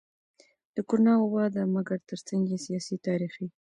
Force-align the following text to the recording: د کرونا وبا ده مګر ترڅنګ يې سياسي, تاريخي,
د 0.75 0.77
کرونا 0.89 1.13
وبا 1.17 1.45
ده 1.55 1.61
مګر 1.75 1.99
ترڅنګ 2.09 2.43
يې 2.51 2.57
سياسي, 2.65 2.95
تاريخي, 3.07 3.47